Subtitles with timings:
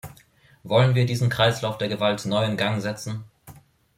[0.63, 3.23] Wollen wir diesen Kreislauf der Gewalt neu in Gang setzen?